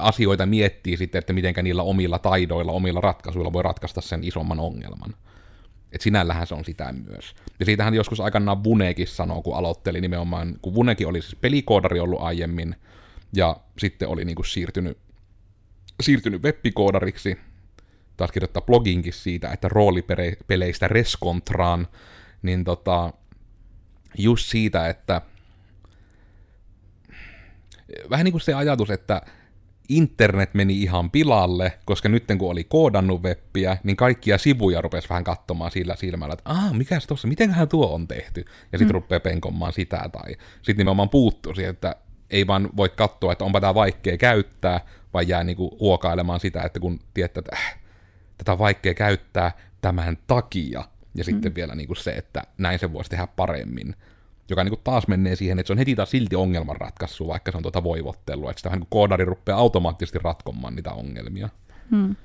[0.01, 5.15] asioita miettii sitten, että miten niillä omilla taidoilla, omilla ratkaisuilla voi ratkaista sen isomman ongelman.
[5.91, 7.35] Et sinällähän se on sitä myös.
[7.59, 12.21] Ja siitähän joskus aikanaan Vunekin sanoo, kun aloitteli nimenomaan, kun Vunekin oli siis pelikoodari ollut
[12.21, 12.75] aiemmin,
[13.33, 14.97] ja sitten oli niin kuin siirtynyt,
[16.01, 17.37] siirtynyt webbikoodariksi,
[18.19, 21.87] taas kirjoittaa bloginkin siitä, että roolipeleistä reskontraan,
[22.41, 23.13] niin tota,
[24.17, 25.21] just siitä, että
[28.09, 29.21] vähän niin kuin se ajatus, että
[29.89, 35.23] internet meni ihan pilalle, koska nyt kun oli koodannut webbiä, niin kaikkia sivuja rupesi vähän
[35.23, 39.01] katsomaan sillä silmällä, että aah, mikäs tossa, mitenköhän tuo on tehty, ja sitten mm.
[39.01, 41.95] rupeaa penkomaan sitä, tai sitten nimenomaan puuttuu siihen, että
[42.29, 44.81] ei vaan voi katsoa, että onpa tämä vaikea käyttää,
[45.13, 47.79] vaan jää niinku huokailemaan sitä, että kun tietää, että äh,
[48.39, 50.83] tätä on vaikea käyttää tämän takia,
[51.15, 51.55] ja sitten mm.
[51.55, 53.95] vielä niin kuin se, että näin se voisi tehdä paremmin,
[54.49, 57.57] joka niin kuin taas menee siihen, että se on heti taas silti ongelmanratkaisu, vaikka se
[57.57, 61.49] on tuota voivottelua, että sitä niin kuin koodari rupeaa automaattisesti ratkomaan niitä ongelmia.
[61.91, 62.15] Hmm.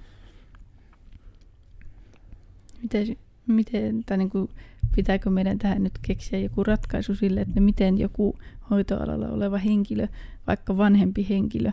[2.83, 4.51] Miten, miten tai niin kuin,
[4.97, 8.39] pitääkö meidän tähän nyt keksiä joku ratkaisu sille, että miten joku
[8.71, 10.09] hoitoalalla oleva henkilö,
[10.47, 11.73] vaikka vanhempi henkilö,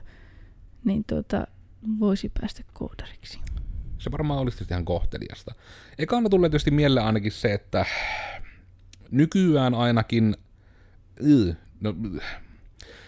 [0.84, 1.48] niin tuota,
[2.00, 3.40] voisi päästä koodariksi?
[4.02, 5.56] Se varmaan olisi tietysti ihan kohteliasta.
[5.98, 7.86] Ekana tulee tietysti mieleen ainakin se, että
[9.12, 10.36] nykyään ainakin...
[11.82, 11.96] no,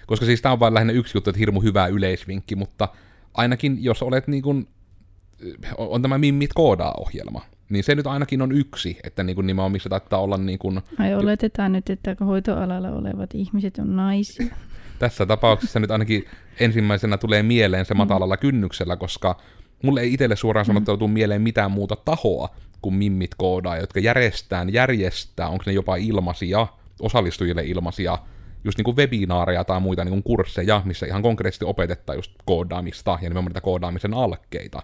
[0.08, 2.90] koska siis tämä on vain lähinnä yksi juttu, että hirmu hyvä yleisvinkki, mutta
[3.34, 4.68] ainakin jos olet niin kuin,
[5.78, 9.90] on tämä Mimmit koodaa-ohjelma, niin se nyt ainakin on yksi, että niin kuin nimenomaan missä
[9.90, 10.82] taittaa olla niin kuin...
[11.00, 14.56] Ai oletetaan nyt, että hoitoalalla olevat ihmiset on naisia.
[15.00, 16.26] Tässä tapauksessa nyt ainakin
[16.60, 19.38] ensimmäisenä tulee mieleen se matalalla kynnyksellä, koska
[19.84, 22.50] mulle ei itselle suoraan sanottuna tule mieleen mitään muuta tahoa
[22.82, 26.68] kuin mimmit koodaa, jotka järjestää, järjestää, onko ne jopa ilmaisia,
[27.00, 28.18] osallistujille ilmaisia,
[28.64, 33.12] just niin kuin webinaareja tai muita niin kuin kursseja, missä ihan konkreettisesti opetetaan just koodaamista
[33.12, 34.84] ja nimenomaan niitä koodaamisen alkeita.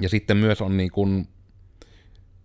[0.00, 1.28] Ja sitten myös on niin kuin,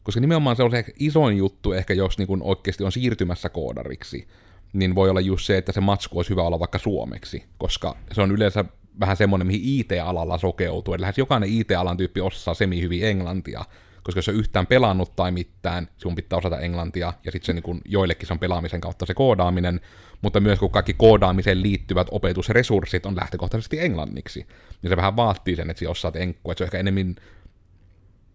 [0.04, 4.28] koska nimenomaan se on se isoin juttu ehkä, jos niin kuin oikeasti on siirtymässä koodariksi,
[4.74, 8.22] niin voi olla just se, että se matsku olisi hyvä olla vaikka suomeksi, koska se
[8.22, 8.66] on yleensä
[9.00, 10.94] vähän semmoinen, mihin IT-alalla sokeutuu.
[10.94, 13.66] Eli lähes jokainen IT-alan tyyppi osaa semi hyvin englantia,
[14.04, 17.64] koska jos on yhtään pelannut tai mitään, sinun pitää osata englantia, ja sitten se niin
[17.64, 19.82] kuin, joillekin se on pelaamisen kautta se koodaaminen,
[20.22, 24.48] mutta myös kun kaikki koodaamiseen liittyvät opetusresurssit on lähtökohtaisesti englanniksi,
[24.82, 27.16] niin se vähän vaatii sen, että sinä osaat enkkua, että se on ehkä enemmän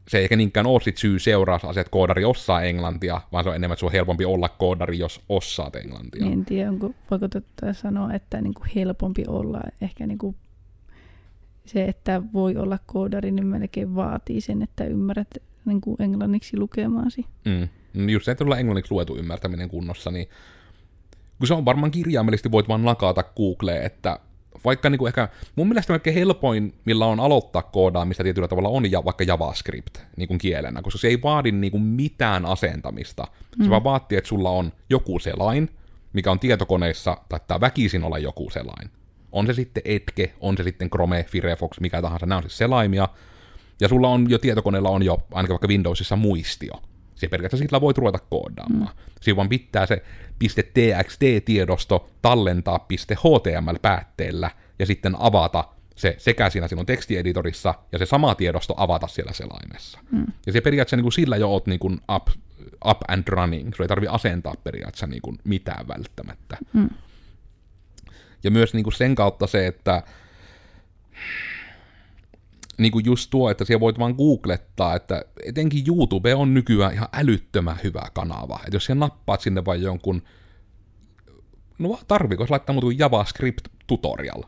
[0.08, 3.56] se ei ehkä niinkään ole sit syy seurausasiat, että koodari osaa englantia, vaan se on
[3.56, 6.26] enemmän, että on helpompi olla koodari, jos osaat englantia.
[6.26, 7.26] En tiedä, onko, voiko
[7.72, 9.60] sanoa, että niin kuin helpompi olla.
[9.80, 10.36] Ehkä niin kuin
[11.66, 15.28] se, että voi olla koodari, niin melkein vaatii sen, että ymmärrät
[15.64, 17.26] niin kuin englanniksi lukemaasi.
[17.44, 17.68] Mm.
[17.94, 20.28] No just se, että olla englanniksi luetu ymmärtäminen kunnossa, niin
[21.38, 24.18] kun se on varmaan kirjaimellisesti voit vaan nakata Googleen, että
[24.64, 28.90] vaikka niin kuin ehkä, mun mielestä kaikkein helpoin, millä on aloittaa koodaamista tietyllä tavalla, on
[28.90, 33.26] ja, vaikka JavaScript niin kuin kielenä, koska se ei vaadi niin kuin mitään asentamista.
[33.56, 33.70] Se mm.
[33.70, 35.70] vaan vaatii, että sulla on joku selain,
[36.12, 37.16] mikä on tietokoneissa,
[37.48, 38.90] tai väkisin olla joku selain.
[39.34, 43.08] On se sitten Edge, on se sitten Chrome, Firefox, mikä tahansa, nämä on siis selaimia.
[43.80, 46.82] Ja sulla on jo tietokoneella on jo, ainakin vaikka Windowsissa, muistio.
[47.14, 48.94] Se periaatteessa sillä voit ruveta koodaamaan.
[48.96, 49.12] Mm.
[49.20, 50.02] Siinä vaan pitää se
[50.38, 55.64] .txt-tiedosto tallentaa .html-päätteellä ja sitten avata
[55.96, 59.98] se sekä siinä sinun tekstieditorissa ja se sama tiedosto avata siellä selaimessa.
[60.10, 60.26] Mm.
[60.46, 62.28] Ja se periaatteessa niin kuin sillä jo oot niin kuin up,
[62.90, 63.74] up and running.
[63.74, 66.56] Sulla ei tarvi asentaa periaatteessa niin kuin mitään välttämättä.
[66.72, 66.90] Mm.
[68.44, 70.02] Ja myös niin kuin sen kautta se, että
[72.78, 77.08] niin kuin just tuo, että siellä voit vaan googlettaa, että etenkin YouTube on nykyään ihan
[77.12, 78.60] älyttömän hyvä kanava.
[78.64, 80.22] Että jos siellä nappaat sinne vain jonkun,
[81.78, 84.42] no tarviiko laittaa muuten JavaScript tutorial?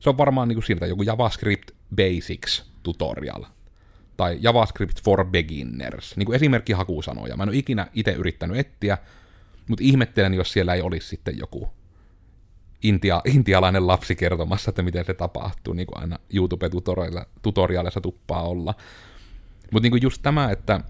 [0.00, 3.44] Se on varmaan niin kuin siinä joku JavaScript Basics tutorial.
[4.16, 6.16] Tai JavaScript for beginners.
[6.16, 7.36] Niin kuin esimerkki hakusanoja.
[7.36, 8.98] Mä en ole ikinä itse yrittänyt etsiä,
[9.68, 11.72] mutta ihmettelen, jos siellä ei olisi sitten joku
[12.82, 18.74] intia, intialainen lapsi kertomassa, että miten se tapahtuu, niin kuin aina YouTube-tutoriaalissa tuppaa olla.
[19.72, 20.80] Mutta niin just tämä, että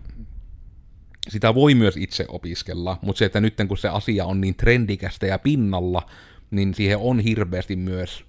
[1.29, 5.27] sitä voi myös itse opiskella, mutta se, että nyt kun se asia on niin trendikästä
[5.27, 6.11] ja pinnalla,
[6.51, 8.25] niin siihen on hirveästi myös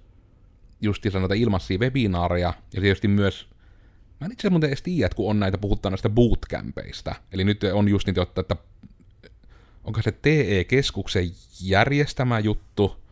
[0.82, 3.47] just sanotaan ilmaisia webinaareja, ja tietysti myös,
[4.19, 7.63] mä en itse asiassa edes tiedä, että kun on näitä, puhutaan näistä bootcampeista, eli nyt
[7.63, 8.56] on just niitä, että
[9.84, 13.03] onko se TE-keskuksen järjestämä juttu,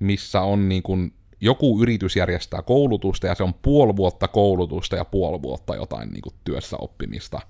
[0.00, 5.04] missä on niin kuin joku yritys järjestää koulutusta ja se on puoli vuotta koulutusta ja
[5.04, 7.40] puoli vuotta jotain niin kuin työssä oppimista.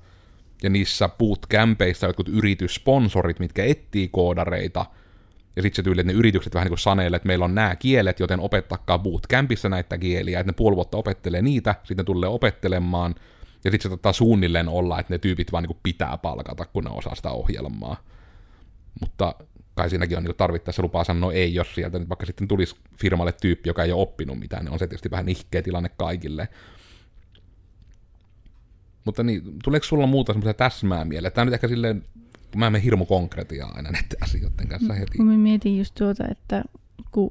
[0.63, 4.87] Ja niissä bootcampeissa jotkut yrityssponsorit, mitkä etsii koodareita,
[5.57, 8.21] ja sitten se tyyli, että ne yritykset vähän niin kuin että meillä on nämä kielet,
[8.21, 13.15] joten opettakaa bootcampissa näitä kieliä, että ne puoli vuotta opettelee niitä, sitten tulee opettelemaan,
[13.65, 16.85] ja sitten se tota suunnilleen olla, että ne tyypit vaan niin kuin pitää palkata, kun
[16.85, 17.97] ne osaa sitä ohjelmaa.
[19.01, 19.35] Mutta
[19.81, 23.33] kai siinäkin on niin tarvittaessa lupaa sanoa ei, jos sieltä nyt vaikka sitten tulisi firmalle
[23.33, 26.49] tyyppi, joka ei ole oppinut mitään, niin on se tietysti vähän ihkeä tilanne kaikille.
[29.05, 31.33] Mutta niin, tuleeko sulla muuta semmoisia täsmää mieleen?
[31.33, 32.05] Tämä on nyt ehkä silleen,
[32.51, 35.17] kun mä menen hirmu konkretiaa aina näiden asioiden kanssa heti.
[35.17, 36.65] Kun mä mietin just tuota, että
[37.11, 37.31] kun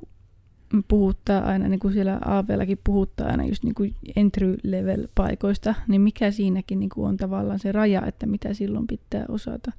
[0.87, 6.31] puhuttaa aina, niin kuin siellä AVlläkin puhuttaa aina just niin kuin entry-level paikoista, niin mikä
[6.31, 9.71] siinäkin niin kuin on tavallaan se raja, että mitä silloin pitää osata?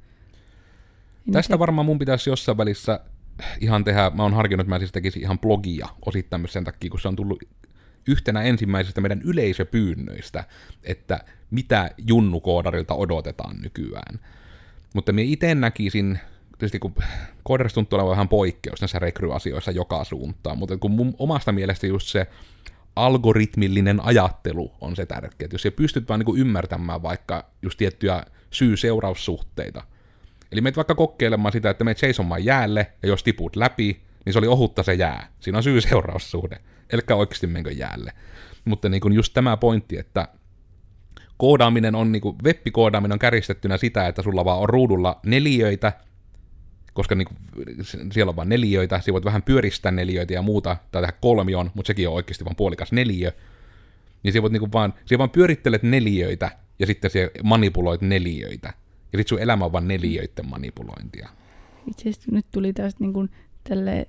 [1.27, 3.01] Niin Tästä varmaan mun pitäisi jossain välissä
[3.61, 7.01] ihan tehdä, mä oon harkinnut, että mä siis tekisin ihan blogia osittain sen takia, kun
[7.01, 7.43] se on tullut
[8.09, 10.45] yhtenä ensimmäisistä meidän yleisöpyynnöistä,
[10.85, 14.21] että mitä junnukoodarilta odotetaan nykyään.
[14.95, 16.19] Mutta minä itse näkisin,
[16.59, 16.95] tietysti kun
[17.43, 22.09] koodarista tuntuu olevan vähän poikkeus näissä rekryasioissa joka suuntaan, mutta kun mun omasta mielestä just
[22.09, 22.27] se
[22.97, 25.45] algoritmillinen ajattelu on se tärkeä.
[25.45, 29.83] Että jos sä pystyt vaan niin ymmärtämään vaikka just tiettyjä syy-seuraussuhteita,
[30.53, 34.39] Eli meet vaikka kokeilemaan sitä, että meet seisomaan jäälle, ja jos tiput läpi, niin se
[34.39, 35.29] oli ohutta se jää.
[35.41, 36.59] Siinä on syy-seuraussuhde.
[36.93, 38.13] Elkä oikeasti menkö jäälle.
[38.65, 40.29] Mutta niin kuin just tämä pointti, että
[41.37, 45.93] koodaaminen on, niin kuin, web-koodaaminen on käristettynä sitä, että sulla vaan on ruudulla neliöitä,
[46.93, 47.39] koska niin kuin,
[48.13, 51.87] siellä on vain neliöitä, siellä voit vähän pyöristää neliöitä ja muuta, tai tehdä kolmion, mutta
[51.87, 53.33] sekin on oikeasti vain puolikas neliö.
[54.23, 58.73] Niin siellä voit niin kuin vaan, siellä vaan pyörittelet neliöitä, ja sitten siellä manipuloit neliöitä.
[59.13, 61.29] Ja sit sun elämä on vaan neliöiden manipulointia.
[61.87, 63.31] Itse asiassa nyt tuli taas niin kuin
[63.69, 64.09] tälle,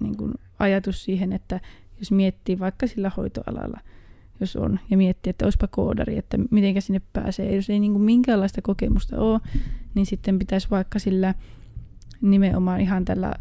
[0.00, 1.60] niin kuin ajatus siihen, että
[1.98, 3.80] jos miettii vaikka sillä hoitoalalla,
[4.40, 7.56] jos on, ja miettii, että olisipa koodari, että miten sinne pääsee.
[7.56, 9.40] Jos ei niin kuin minkäänlaista kokemusta ole,
[9.94, 11.34] niin sitten pitäisi vaikka sillä
[12.20, 13.34] nimenomaan ihan tällä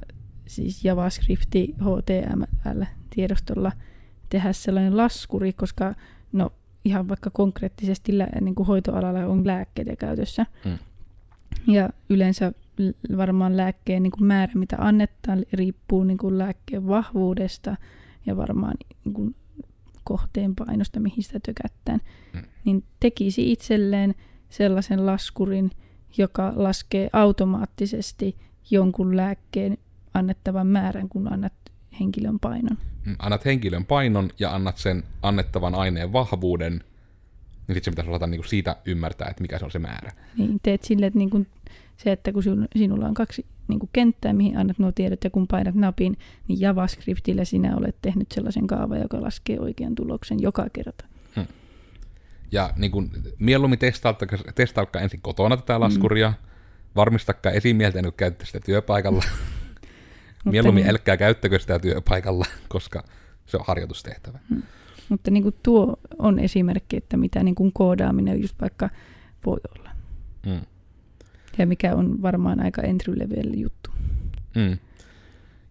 [0.48, 3.72] siis JavaScript, HTML-tiedostolla
[4.30, 5.96] tehdä sellainen laskuri, koska
[6.32, 6.54] no
[6.86, 10.46] ihan vaikka konkreettisesti lä- niin kuin hoitoalalla on lääkkeitä käytössä.
[10.66, 10.78] Mm.
[11.68, 12.52] Ja yleensä
[13.18, 17.76] varmaan lääkkeen niin kuin määrä, mitä annetaan, riippuu niin kuin lääkkeen vahvuudesta
[18.26, 18.74] ja varmaan
[19.06, 19.36] niin kuin
[20.04, 22.00] kohteen painosta, mihin sitä tökättään,
[22.34, 22.42] mm.
[22.66, 24.16] niin tekisi itselleen
[24.50, 25.72] sellaisen laskurin,
[26.18, 28.36] joka laskee automaattisesti
[28.72, 29.78] jonkun lääkkeen
[30.14, 31.54] annettavan määrän, kun annat
[32.00, 32.78] henkilön painon.
[33.06, 36.74] Mm, annat henkilön painon ja annat sen annettavan aineen vahvuuden,
[37.68, 40.12] niin sitten se pitäisi osata niinku siitä ymmärtää, että mikä se on se määrä.
[40.38, 41.46] Niin, teet sille, että niinku
[41.98, 42.44] se, että kun
[42.76, 47.46] sinulla on kaksi niinku kenttää, mihin annat nuo tiedot ja kun painat napin, niin JavaScriptillä
[47.46, 51.06] sinä olet tehnyt sellaisen kaavan, joka laskee oikean tuloksen joka kerta.
[51.36, 51.48] Hmm.
[52.52, 53.80] Ja niin kuin, mieluummin
[54.56, 56.50] testaatkaa ensin kotona tätä laskuria, mm.
[56.96, 59.24] varmistakaa esimieltä, kun käytte sitä työpaikalla.
[60.52, 63.04] Mieluummin niin, älkää käyttäkö sitä työpaikalla, koska
[63.46, 64.40] se on harjoitustehtävä.
[64.50, 64.64] Hmm.
[65.10, 68.90] Mutta niin kuin tuo on esimerkki, että mitä niin kuin koodaaminen just vaikka
[69.46, 69.90] voi olla.
[70.48, 70.62] Hmm.
[71.58, 73.90] Ja mikä on varmaan aika entry level juttu.
[74.56, 74.78] Hmm.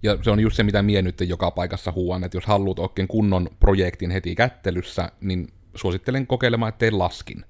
[0.03, 3.09] Ja se on just se, mitä mie nyt joka paikassa huuan, että jos haluat oikein
[3.09, 7.45] kunnon projektin heti kättelyssä, niin suosittelen kokeilemaan, että tee laskin.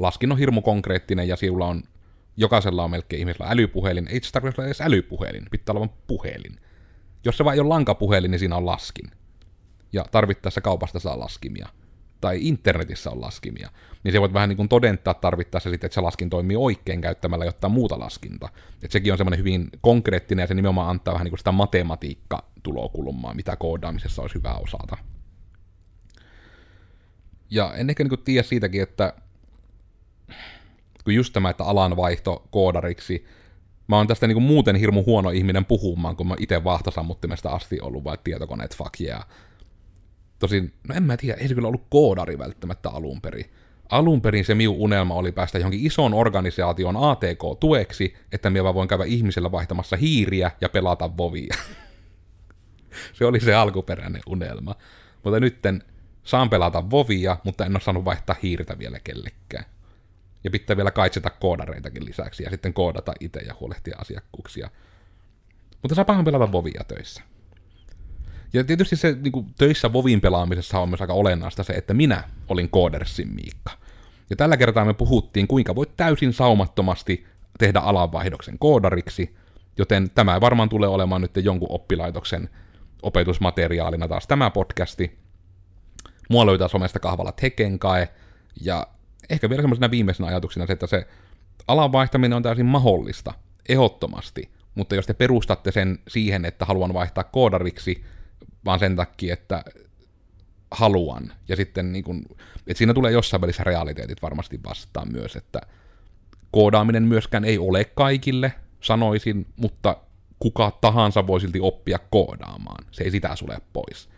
[0.00, 1.82] Laskin on hirmu konkreettinen ja sinulla on,
[2.36, 4.08] jokaisella on melkein ihmisellä älypuhelin.
[4.08, 6.60] Ei se tarvitse olla edes älypuhelin, pitää olla vain puhelin.
[7.24, 9.10] Jos se vain ole lankapuhelin, niin siinä on laskin.
[9.92, 11.68] Ja tarvittaessa kaupasta saa laskimia.
[12.20, 13.70] Tai internetissä on laskimia.
[14.04, 17.44] Niin se voit vähän niin kuin todentaa tarvittaessa sitten, että se laskin toimii oikein käyttämällä
[17.44, 18.48] jotain muuta laskinta.
[18.74, 23.34] Että sekin on semmoinen hyvin konkreettinen ja se nimenomaan antaa vähän niin kuin sitä matematiikka-tulokulmaa,
[23.34, 24.96] mitä koodaamisessa olisi hyvä osata.
[27.50, 29.14] Ja en niin kuin tiedä siitäkin, että
[31.04, 33.24] kun just tämä, että alan vaihto koodariksi,
[33.88, 38.04] mä oon tästä niinku muuten hirmu huono ihminen puhumaan, kun mä itse vahtosammuttimesta asti ollut
[38.04, 39.26] vai tietokoneet fuck yeah.
[40.38, 43.50] Tosin, no en mä tiedä, ei se kyllä ollut koodari välttämättä alun perin.
[43.88, 49.04] Alun perin se miu unelma oli päästä johonkin ison organisaation ATK-tueksi, että mä voin käydä
[49.04, 51.56] ihmisellä vaihtamassa hiiriä ja pelata vovia.
[53.18, 54.74] se oli se alkuperäinen unelma.
[55.24, 55.82] Mutta nytten
[56.22, 59.64] saan pelata vovia, mutta en ole saanut vaihtaa hiirtä vielä kellekään.
[60.44, 64.70] Ja pitää vielä kaitseta koodareitakin lisäksi ja sitten koodata itse ja huolehtia asiakkuuksia.
[65.82, 67.22] Mutta saa pahan pelata vovia töissä.
[68.52, 72.24] Ja tietysti se niin kuin, töissä Vovin pelaamisessa on myös aika olennaista se, että minä
[72.48, 73.70] olin Koodersin Miikka.
[74.30, 77.26] Ja tällä kertaa me puhuttiin, kuinka voit täysin saumattomasti
[77.58, 79.36] tehdä alanvaihdoksen koodariksi,
[79.78, 82.48] joten tämä varmaan tulee olemaan nyt jonkun oppilaitoksen
[83.02, 85.18] opetusmateriaalina taas tämä podcasti.
[86.28, 88.08] Mua löytää somesta kahvalla Tekenkae,
[88.60, 88.86] ja
[89.30, 91.06] ehkä vielä semmoisena viimeisenä ajatuksena se, että se
[91.68, 93.34] alan vaihtaminen on täysin mahdollista,
[93.68, 98.04] ehdottomasti, mutta jos te perustatte sen siihen, että haluan vaihtaa koodariksi,
[98.64, 99.64] vaan sen takia, että
[100.70, 102.24] haluan, ja sitten niin kun,
[102.66, 105.60] että siinä tulee jossain välissä realiteetit varmasti vastaan myös, että
[106.50, 109.96] koodaaminen myöskään ei ole kaikille, sanoisin, mutta
[110.38, 112.84] kuka tahansa voi silti oppia koodaamaan.
[112.90, 114.08] Se ei sitä sule pois.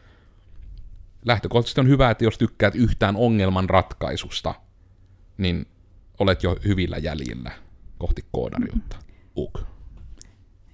[1.27, 4.55] Lähtökohtaisesti on hyvä, että jos tykkäät yhtään ongelman ratkaisusta,
[5.39, 5.67] niin
[6.19, 7.53] olet jo hyvillä jäljillä
[7.99, 8.97] kohti koodariutta.
[9.37, 9.61] Uk.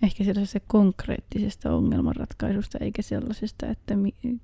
[0.02, 3.94] Ehkä sellaisesta konkreettisesta ongelmanratkaisusta, eikä sellaisesta, että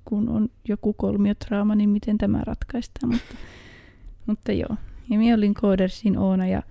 [0.05, 3.13] kun on joku kolmiotrauma, niin miten tämä ratkaistaan.
[3.13, 3.35] Mutta,
[4.27, 4.77] mutta joo.
[5.11, 6.63] Ja minä olin Codersin Oona ja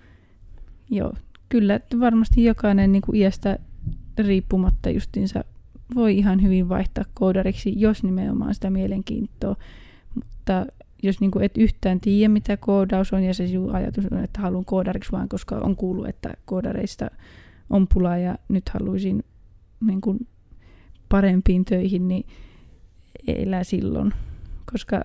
[0.90, 1.14] joo,
[1.50, 3.60] kyllä varmasti jokainen niin kuin iästä
[4.18, 5.44] riippumatta justiinsa
[5.96, 9.56] voi ihan hyvin vaihtaa koodariksi, jos nimenomaan sitä mielenkiintoa.
[10.16, 10.66] Mutta
[11.06, 14.66] jos niin kuin et yhtään tiedä, mitä koodaus on, ja se ajatus on, että haluan
[14.66, 17.08] koodariksi vaan, koska on kuullut, että koodareista
[17.70, 19.24] on pulaa, ja nyt haluaisin
[19.88, 20.28] niin kuin
[21.10, 22.28] parempiin töihin, niin
[23.28, 24.14] elää silloin,
[24.72, 25.02] koska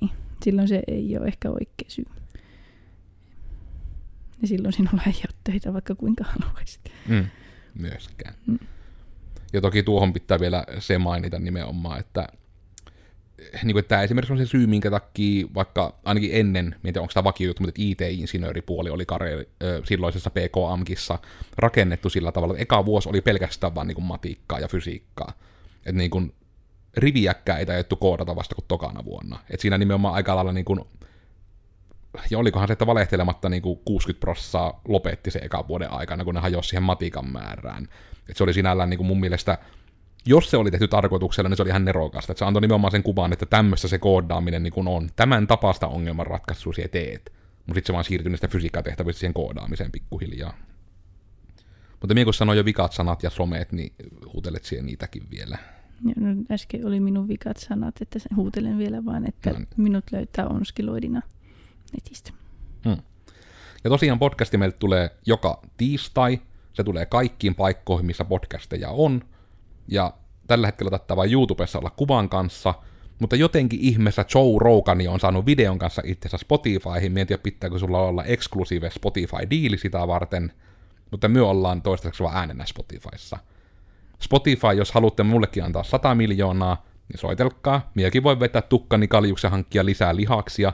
[0.00, 0.10] niin,
[0.44, 2.04] silloin se ei ole ehkä oikea syy.
[4.42, 6.80] Ja silloin sinulla ei ole töitä, vaikka kuinka haluaisit.
[7.08, 7.26] Mm,
[7.74, 8.34] myöskään.
[8.46, 8.58] Mm.
[9.52, 12.28] Ja toki tuohon pitää vielä se mainita nimenomaan, että
[13.62, 17.24] niin tämä esimerkiksi on se syy, minkä takia vaikka ainakin ennen, en tiedä onko tämä
[17.24, 19.46] vakio juttu, mutta IT-insinööripuoli oli kare,
[19.84, 21.18] silloisessa PK-AMKissa
[21.56, 25.32] rakennettu sillä tavalla, että eka vuosi oli pelkästään vain niin matiikkaa ja fysiikkaa.
[25.78, 26.34] Että niin
[26.96, 29.38] riviäkkää ei tajettu koodata vasta kuin tokana vuonna.
[29.50, 30.80] Et siinä nimenomaan aika lailla niin kuin,
[32.30, 36.34] ja olikohan se, että valehtelematta niin kuin 60 prossaa lopetti se eka vuoden aikana, kun
[36.34, 37.88] ne hajosi siihen matikan määrään.
[38.28, 39.58] Et se oli sinällään niin kuin mun mielestä
[40.26, 42.32] jos se oli tehty tarkoituksella, niin se oli ihan nerokasta.
[42.32, 45.08] Että se antoi nimenomaan sen kuvan, että tämmöistä se koodaaminen niin kuin on.
[45.16, 47.32] Tämän tapasta ongelmanratkaisua sinä teet.
[47.66, 50.56] Mutta sitten se vaan siirtyi niistä fysiikkatehtävistä siihen koodaamiseen pikkuhiljaa.
[52.00, 53.92] Mutta minä kun sanoin jo vikat sanat ja someet, niin
[54.32, 55.58] huutelet siihen niitäkin vielä.
[56.04, 59.68] Ja no, äsken oli minun vikat sanat, että huutelen vielä vaan, että no niin.
[59.76, 61.22] minut löytää onskiloidina
[61.92, 62.32] netistä.
[62.84, 62.96] Hmm.
[63.84, 66.40] Ja tosiaan podcasti meille tulee joka tiistai.
[66.72, 69.22] Se tulee kaikkiin paikkoihin, missä podcasteja on–
[69.88, 70.12] ja
[70.46, 72.74] tällä hetkellä tätä vain YouTubessa olla kuvan kanssa,
[73.20, 77.12] mutta jotenkin ihmeessä Joe Rogani on saanut videon kanssa itsensä Spotifyhin.
[77.12, 80.52] Mietin, pitääkö sulla olla eksklusiive Spotify-diili sitä varten,
[81.10, 83.38] mutta me ollaan toistaiseksi vaan äänenä Spotifyssa.
[84.20, 87.90] Spotify, jos haluatte mullekin antaa 100 miljoonaa, niin soitelkaa.
[87.94, 90.72] Miekin voi vetää tukkani kaljuksen hankkia lisää lihaksia,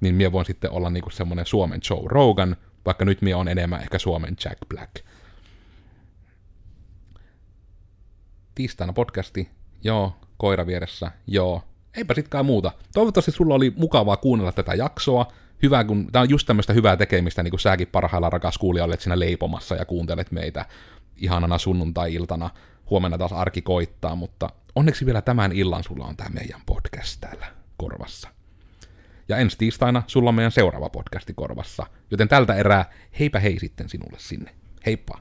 [0.00, 2.56] niin mie voin sitten olla niinku semmonen Suomen Joe Rogan,
[2.86, 4.94] vaikka nyt mie on enemmän ehkä Suomen Jack Black.
[8.58, 9.48] Tiistaina podcasti,
[9.84, 11.62] joo, koira vieressä, joo,
[11.96, 12.72] eipä sitkään muuta.
[12.94, 15.32] Toivottavasti sulla oli mukavaa kuunnella tätä jaksoa.
[15.62, 19.00] Hyvä, kun tämä on just tämmöistä hyvää tekemistä, niin kuin säkin parhailla rakas kuulija olet
[19.00, 20.66] siinä leipomassa ja kuuntelet meitä
[21.16, 22.50] ihanana sunnuntai-iltana.
[22.90, 27.46] Huomenna taas arki koittaa, mutta onneksi vielä tämän illan sulla on tämä meidän podcast täällä
[27.76, 28.28] korvassa.
[29.28, 31.86] Ja ensi tiistaina sulla on meidän seuraava podcasti korvassa.
[32.10, 34.54] Joten tältä erää heipä hei sitten sinulle sinne.
[34.86, 35.18] Heippa.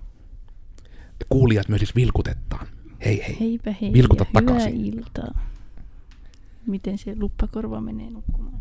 [1.30, 2.77] Kuulijat myös siis vilkutetaan.
[3.06, 3.40] Hei hei.
[3.40, 4.74] Heipä hei Vilkuta ja takaisin.
[4.74, 5.42] hyvää iltaa.
[6.68, 8.60] Miten se luppakorva menee nukkumaan?